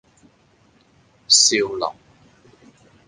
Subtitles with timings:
[1.27, 1.95] 少林